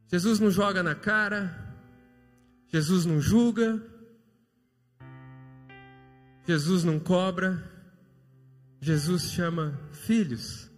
[0.08, 1.76] Jesus não joga na cara,
[2.66, 3.80] Jesus não julga,
[6.44, 7.62] Jesus não cobra,
[8.80, 10.68] Jesus chama filhos.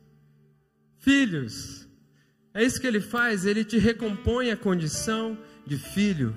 [0.98, 1.88] Filhos,
[2.54, 5.36] é isso que ele faz, ele te recompõe a condição
[5.66, 6.36] de filho.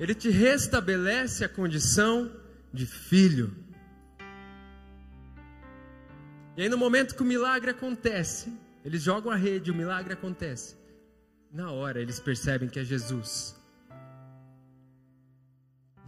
[0.00, 2.30] Ele te restabelece a condição
[2.72, 3.54] de filho.
[6.56, 8.52] E aí, no momento que o milagre acontece,
[8.84, 10.76] eles jogam a rede, o milagre acontece.
[11.52, 13.56] Na hora, eles percebem que é Jesus.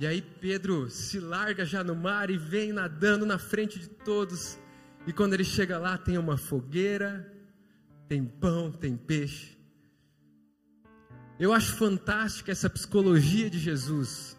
[0.01, 4.59] E aí, Pedro se larga já no mar e vem nadando na frente de todos.
[5.07, 7.32] E quando ele chega lá, tem uma fogueira,
[8.13, 9.57] tem pão, tem peixe.
[11.41, 14.39] Eu acho fantástica essa psicologia de Jesus.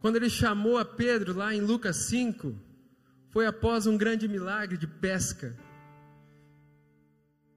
[0.00, 2.58] Quando ele chamou a Pedro lá em Lucas 5,
[3.28, 5.54] foi após um grande milagre de pesca.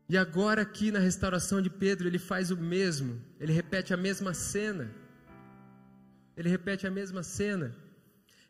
[0.09, 4.33] E agora, aqui na restauração de Pedro, ele faz o mesmo, ele repete a mesma
[4.33, 4.91] cena.
[6.35, 7.73] Ele repete a mesma cena.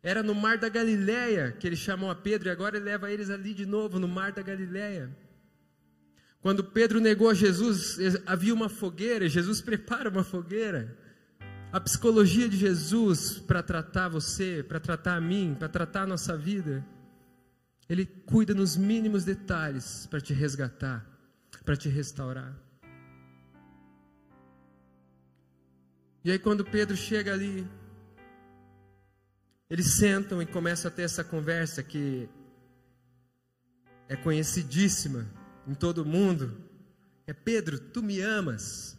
[0.02, 3.30] Era no mar da Galileia que ele chamou a Pedro, e agora ele leva eles
[3.30, 5.16] ali de novo, no mar da Galileia.
[6.46, 10.96] Quando Pedro negou a Jesus, havia uma fogueira, Jesus prepara uma fogueira.
[11.72, 16.38] A psicologia de Jesus para tratar você, para tratar a mim, para tratar a nossa
[16.38, 16.86] vida,
[17.90, 21.04] ele cuida nos mínimos detalhes para te resgatar,
[21.66, 22.56] para te restaurar.
[26.24, 27.68] E aí, quando Pedro chega ali,
[29.68, 32.30] eles sentam e começam a ter essa conversa que
[34.08, 35.26] é conhecidíssima
[35.68, 36.58] em todo mundo
[37.28, 38.98] é: Pedro, tu me amas?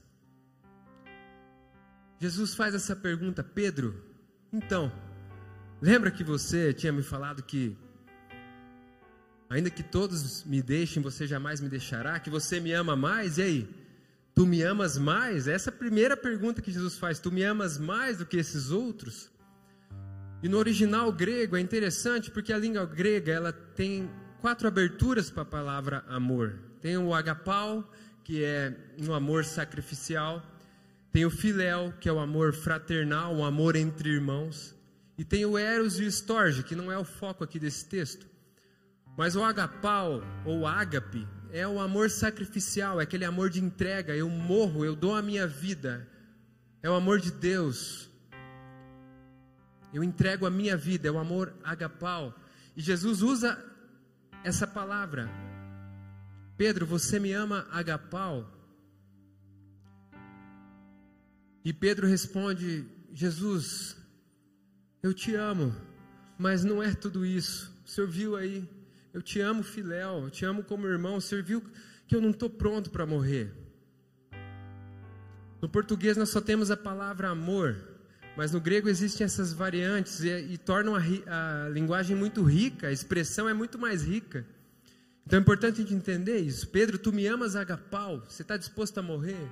[2.18, 4.02] Jesus faz essa pergunta, Pedro,
[4.52, 4.90] então,
[5.82, 7.76] lembra que você tinha me falado que,
[9.50, 13.36] ainda que todos me deixem, você jamais me deixará, que você me ama mais?
[13.36, 13.86] E aí,
[14.34, 15.46] tu me amas mais?
[15.46, 18.70] Essa é a primeira pergunta que Jesus faz: tu me amas mais do que esses
[18.70, 19.30] outros?
[20.42, 24.08] E no original grego é interessante porque a língua grega ela tem
[24.46, 26.56] quatro aberturas para a palavra amor.
[26.80, 27.92] Tem o agapau,
[28.22, 30.40] que é um amor sacrificial.
[31.10, 34.72] Tem o filéu, que é o amor fraternal, um amor entre irmãos.
[35.18, 38.24] E tem o eros e o storge, que não é o foco aqui desse texto.
[39.18, 44.14] Mas o agapau, ou ágape, é o amor sacrificial, é aquele amor de entrega.
[44.14, 46.06] Eu morro, eu dou a minha vida.
[46.84, 48.08] É o amor de Deus.
[49.92, 52.32] Eu entrego a minha vida, é o amor agapau.
[52.76, 53.74] E Jesus usa
[54.44, 55.28] essa palavra.
[56.56, 58.50] Pedro, você me ama agapau?
[61.64, 63.96] E Pedro responde: Jesus,
[65.02, 65.74] eu te amo,
[66.38, 67.74] mas não é tudo isso.
[67.84, 68.68] O senhor viu aí?
[69.12, 71.16] Eu te amo, filéu, eu te amo como irmão.
[71.16, 71.62] O senhor viu
[72.06, 73.52] que eu não estou pronto para morrer.
[75.60, 77.76] No português nós só temos a palavra amor,
[78.36, 82.92] mas no grego existem essas variantes e, e tornam a, a linguagem muito rica, a
[82.92, 84.46] expressão é muito mais rica.
[85.24, 86.68] Então é importante a gente entender isso.
[86.68, 89.48] Pedro, tu me amas agapau, você está disposto a morrer?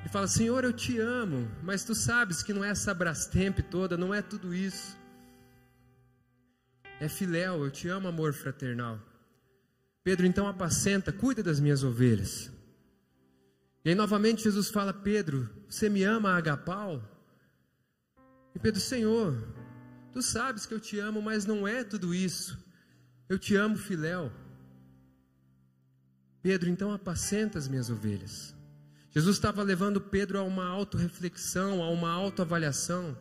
[0.00, 3.96] Ele fala, Senhor, eu te amo, mas tu sabes que não é essa brastemp toda,
[3.96, 4.96] não é tudo isso.
[7.00, 8.98] É filéu, eu te amo, amor fraternal.
[10.02, 12.50] Pedro, então apacenta, cuida das minhas ovelhas.
[13.84, 17.17] E aí novamente Jesus fala, Pedro, você me ama agapau?
[18.58, 19.54] E Pedro, Senhor,
[20.12, 22.58] tu sabes que eu te amo, mas não é tudo isso.
[23.28, 24.32] Eu te amo, filéu.
[26.42, 28.52] Pedro, então apacenta as minhas ovelhas.
[29.12, 33.16] Jesus estava levando Pedro a uma autorreflexão, a uma autoavaliação.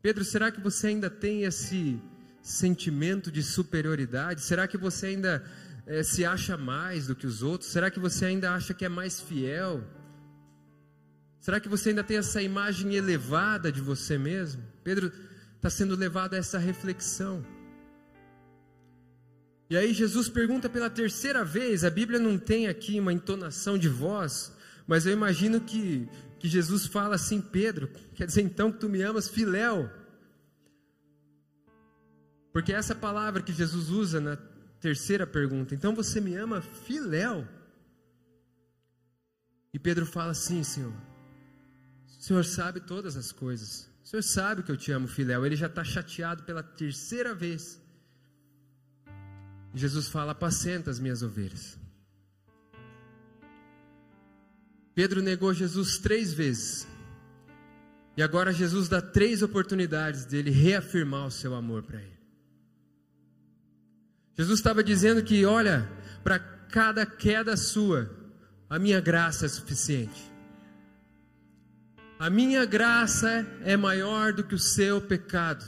[0.00, 2.00] Pedro, será que você ainda tem esse
[2.40, 4.40] sentimento de superioridade?
[4.40, 5.44] Será que você ainda
[5.86, 7.70] é, se acha mais do que os outros?
[7.70, 9.84] Será que você ainda acha que é mais fiel?
[11.44, 14.62] Será que você ainda tem essa imagem elevada de você mesmo?
[14.82, 15.12] Pedro
[15.56, 17.44] está sendo levado a essa reflexão.
[19.68, 23.90] E aí Jesus pergunta pela terceira vez, a Bíblia não tem aqui uma entonação de
[23.90, 28.88] voz, mas eu imagino que, que Jesus fala assim, Pedro, quer dizer então que tu
[28.88, 29.90] me amas, filéu.
[32.54, 34.38] Porque é essa palavra que Jesus usa na
[34.80, 37.46] terceira pergunta, então você me ama, filéu.
[39.74, 40.94] E Pedro fala assim, Senhor,
[42.24, 45.44] Senhor sabe todas as coisas, o Senhor sabe que eu te amo, filéu.
[45.44, 47.78] Ele já está chateado pela terceira vez.
[49.74, 51.78] Jesus fala: apacenta as minhas ovelhas.
[54.94, 56.88] Pedro negou Jesus três vezes.
[58.16, 62.18] E agora Jesus dá três oportunidades dele reafirmar o seu amor para ele.
[64.34, 65.86] Jesus estava dizendo que, olha,
[66.22, 68.10] para cada queda sua,
[68.70, 70.33] a minha graça é suficiente.
[72.18, 75.64] A minha graça é maior do que o seu pecado.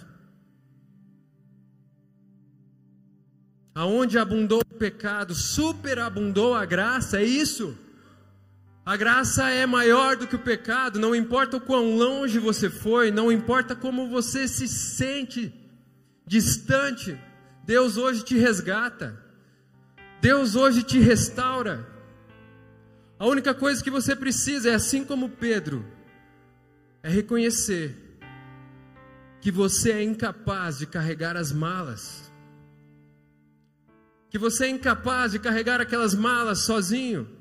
[3.74, 7.76] Aonde abundou o pecado, superabundou a graça, é isso.
[8.86, 13.10] A graça é maior do que o pecado, não importa o quão longe você foi,
[13.10, 15.52] não importa como você se sente
[16.24, 17.18] distante,
[17.64, 19.20] Deus hoje te resgata,
[20.20, 21.86] Deus hoje te restaura.
[23.18, 25.84] A única coisa que você precisa é, assim como Pedro,
[27.06, 28.18] é reconhecer
[29.40, 32.32] que você é incapaz de carregar as malas,
[34.28, 37.36] que você é incapaz de carregar aquelas malas sozinho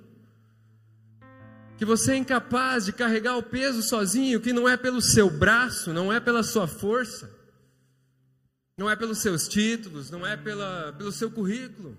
[1.78, 5.92] que você é incapaz de carregar o peso sozinho, que não é pelo seu braço,
[5.92, 7.30] não é pela sua força,
[8.78, 11.98] não é pelos seus títulos, não é pela, pelo seu currículo,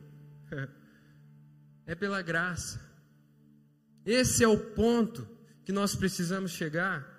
[1.87, 2.81] é pela graça.
[4.05, 5.29] Esse é o ponto
[5.65, 7.16] que nós precisamos chegar.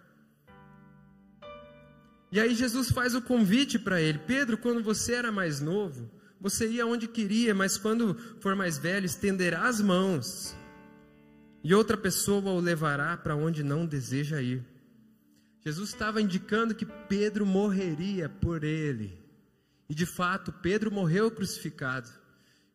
[2.32, 6.10] E aí Jesus faz o convite para ele: Pedro, quando você era mais novo,
[6.40, 10.56] você ia onde queria, mas quando for mais velho, estenderá as mãos
[11.64, 14.64] e outra pessoa o levará para onde não deseja ir.
[15.66, 19.22] Jesus estava indicando que Pedro morreria por ele.
[19.90, 22.10] E de fato, Pedro morreu crucificado.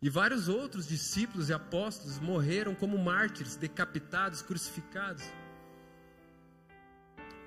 [0.03, 5.25] E vários outros discípulos e apóstolos morreram como mártires, decapitados, crucificados.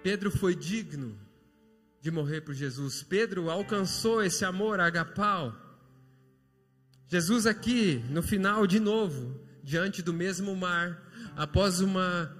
[0.01, 1.15] Pedro foi digno
[2.05, 3.01] de morrer por Jesus.
[3.01, 5.55] Pedro alcançou esse amor agapau.
[7.07, 11.01] Jesus aqui, no final, de novo, diante do mesmo mar,
[11.35, 12.31] após uma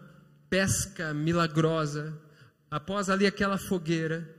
[0.51, 2.16] pesca milagrosa,
[2.70, 4.30] após ali aquela fogueira,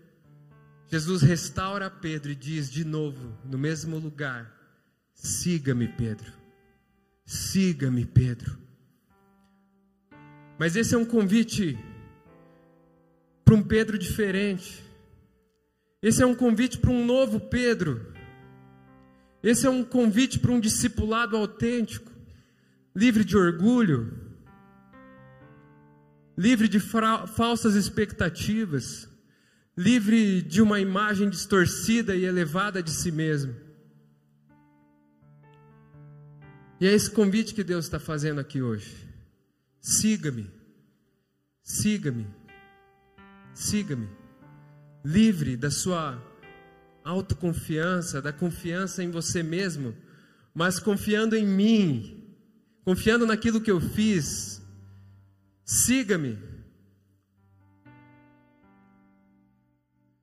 [0.87, 4.57] Jesus restaura Pedro e diz de novo, no mesmo lugar:
[5.13, 6.33] siga-me, Pedro,
[7.25, 8.57] siga-me, Pedro.
[10.57, 11.77] Mas esse é um convite
[13.45, 14.86] para um Pedro diferente.
[16.03, 18.13] Esse é um convite para um novo Pedro.
[19.43, 22.13] Esse é um convite para um discipulado autêntico,
[22.95, 24.27] livre de orgulho,
[26.37, 29.09] livre de falsas expectativas,
[29.77, 33.55] livre de uma imagem distorcida e elevada de si mesmo.
[36.81, 39.07] E é esse convite que Deus está fazendo aqui hoje.
[39.81, 40.51] Siga-me,
[41.63, 42.27] siga-me,
[43.55, 44.09] siga-me,
[45.07, 46.21] livre da sua
[47.05, 49.95] autoconfiança, da confiança em você mesmo,
[50.53, 52.35] mas confiando em mim,
[52.85, 54.61] confiando naquilo que eu fiz.
[55.65, 56.37] Siga-me.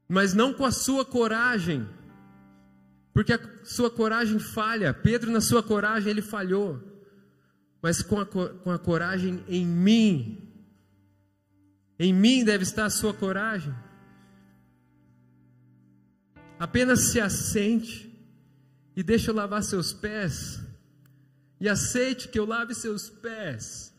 [0.09, 1.87] Mas não com a sua coragem,
[3.13, 4.93] porque a sua coragem falha.
[4.93, 6.81] Pedro, na sua coragem, ele falhou,
[7.81, 10.49] mas com a, com a coragem em mim.
[11.97, 13.73] Em mim deve estar a sua coragem.
[16.63, 18.09] Apenas se assente
[18.95, 20.61] e deixe eu lavar seus pés.
[21.59, 23.93] E aceite que eu lave seus pés.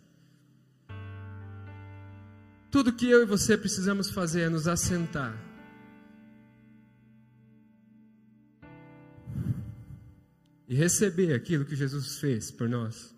[2.71, 5.37] Tudo que eu e você precisamos fazer é nos assentar.
[10.67, 13.15] E receber aquilo que Jesus fez por nós.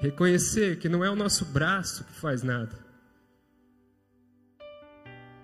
[0.00, 2.85] Reconhecer que não é o nosso braço que faz nada.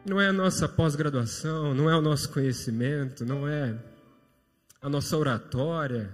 [0.04, 3.78] Não é a nossa pós-graduação, não é o nosso conhecimento, não é
[4.80, 6.12] a nossa oratória,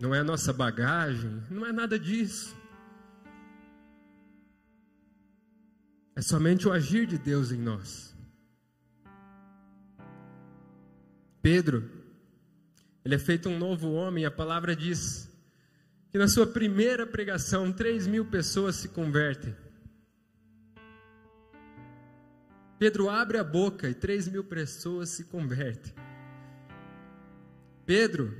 [0.00, 2.56] não é a nossa bagagem, não é nada disso.
[6.16, 8.12] É somente o agir de Deus em nós.
[11.40, 11.88] Pedro,
[13.04, 15.30] ele é feito um novo homem, a palavra diz
[16.10, 19.54] que na sua primeira pregação, três mil pessoas se convertem.
[22.78, 25.94] Pedro abre a boca e três mil pessoas se convertem.
[27.86, 28.34] Pedro,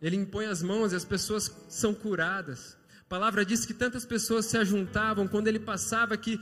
[0.00, 2.76] ele impõe as mãos e as pessoas são curadas.
[3.00, 6.40] A palavra diz que tantas pessoas se ajuntavam quando ele passava que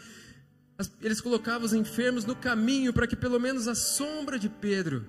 [1.01, 5.07] eles colocavam os enfermos no caminho para que pelo menos a sombra de Pedro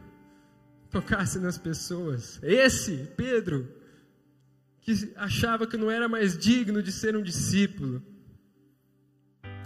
[0.89, 2.39] tocasse nas pessoas.
[2.41, 3.67] Esse Pedro,
[4.81, 8.01] que achava que não era mais digno de ser um discípulo,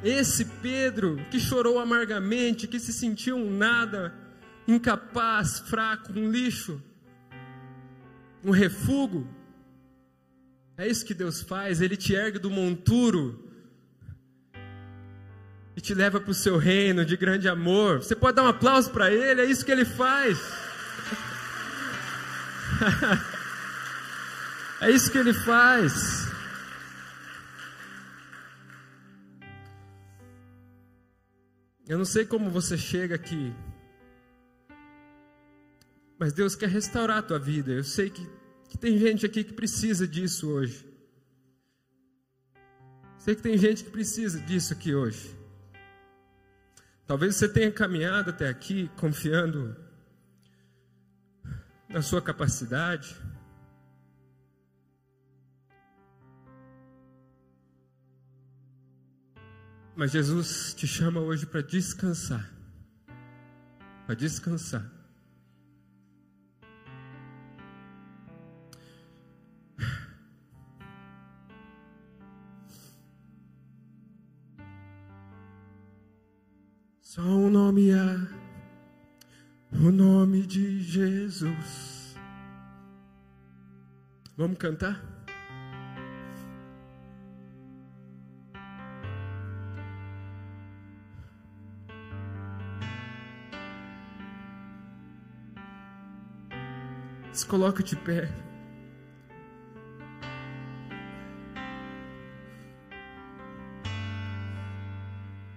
[0.04, 4.14] esse Pedro que chorou amargamente, que se sentiu um nada,
[4.68, 6.82] incapaz, fraco, um lixo,
[8.44, 9.28] um refúgio.
[10.78, 13.46] É isso que Deus faz, Ele te ergue do monturo
[15.76, 17.98] e te leva para o seu reino de grande amor.
[17.98, 20.40] Você pode dar um aplauso para Ele, é isso que Ele faz.
[24.82, 26.19] é isso que Ele faz.
[31.90, 33.52] Eu não sei como você chega aqui,
[36.20, 37.72] mas Deus quer restaurar a tua vida.
[37.72, 38.30] Eu sei que,
[38.70, 40.88] que tem gente aqui que precisa disso hoje.
[43.18, 45.36] Sei que tem gente que precisa disso aqui hoje.
[47.08, 49.76] Talvez você tenha caminhado até aqui confiando
[51.90, 53.16] na sua capacidade.
[60.00, 62.50] Mas Jesus te chama hoje para descansar.
[64.06, 64.90] Para descansar.
[77.02, 78.26] Só um nome há,
[79.74, 82.16] o nome de Jesus.
[84.38, 85.19] Vamos cantar?
[97.40, 98.30] Se coloca de pé.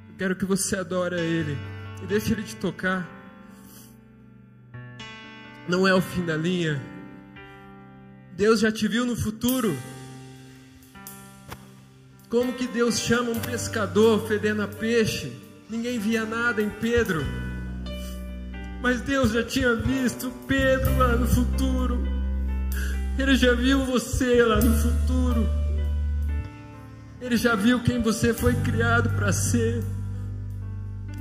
[0.09, 1.59] Eu quero que você adore Ele
[2.01, 3.05] e deixe Ele te tocar.
[5.69, 6.81] Não é o fim da linha.
[8.37, 9.77] Deus já te viu no futuro.
[12.29, 15.37] Como que Deus chama um pescador fedendo a peixe?
[15.69, 17.42] Ninguém via nada em Pedro.
[18.83, 22.03] Mas Deus já tinha visto Pedro lá no futuro.
[23.17, 25.49] Ele já viu você lá no futuro.
[27.21, 29.85] Ele já viu quem você foi criado para ser.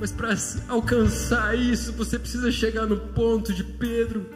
[0.00, 0.34] Mas para
[0.66, 4.26] alcançar isso, você precisa chegar no ponto de Pedro,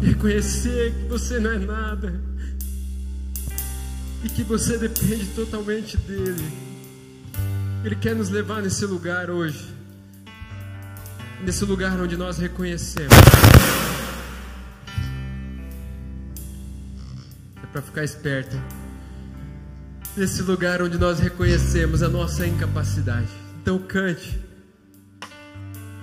[0.00, 2.18] reconhecer que você não é nada
[4.24, 6.50] e que você depende totalmente dele.
[7.84, 9.77] Ele quer nos levar nesse lugar hoje
[11.42, 13.12] nesse lugar onde nós reconhecemos.
[17.62, 18.56] É para ficar esperto.
[20.16, 23.28] Nesse lugar onde nós reconhecemos a nossa incapacidade.
[23.62, 24.38] Então cante.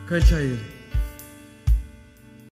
[0.07, 0.74] Cante a Ele.